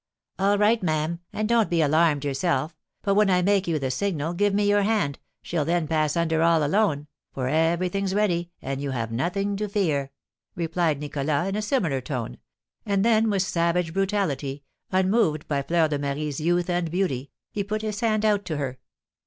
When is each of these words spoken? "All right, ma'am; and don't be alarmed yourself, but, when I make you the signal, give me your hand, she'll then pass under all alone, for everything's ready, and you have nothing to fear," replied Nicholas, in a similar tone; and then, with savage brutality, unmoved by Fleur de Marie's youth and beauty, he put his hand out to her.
"All 0.39 0.57
right, 0.57 0.81
ma'am; 0.81 1.19
and 1.31 1.47
don't 1.47 1.69
be 1.69 1.79
alarmed 1.79 2.25
yourself, 2.25 2.75
but, 3.03 3.13
when 3.13 3.29
I 3.29 3.43
make 3.43 3.67
you 3.67 3.77
the 3.77 3.91
signal, 3.91 4.33
give 4.33 4.51
me 4.51 4.67
your 4.67 4.81
hand, 4.81 5.19
she'll 5.43 5.63
then 5.63 5.87
pass 5.87 6.17
under 6.17 6.41
all 6.41 6.63
alone, 6.63 7.05
for 7.31 7.47
everything's 7.47 8.15
ready, 8.15 8.49
and 8.63 8.81
you 8.81 8.89
have 8.89 9.11
nothing 9.11 9.55
to 9.57 9.69
fear," 9.69 10.09
replied 10.55 10.99
Nicholas, 10.99 11.47
in 11.49 11.55
a 11.55 11.61
similar 11.61 12.01
tone; 12.01 12.39
and 12.83 13.05
then, 13.05 13.29
with 13.29 13.43
savage 13.43 13.93
brutality, 13.93 14.63
unmoved 14.91 15.47
by 15.47 15.61
Fleur 15.61 15.87
de 15.87 15.99
Marie's 15.99 16.39
youth 16.41 16.67
and 16.67 16.89
beauty, 16.89 17.29
he 17.51 17.63
put 17.63 17.83
his 17.83 17.99
hand 17.99 18.25
out 18.25 18.43
to 18.45 18.57
her. 18.57 18.79